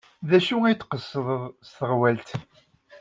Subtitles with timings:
[0.29, 2.29] D acu ay d-tqesdeḍ s teɣwalt?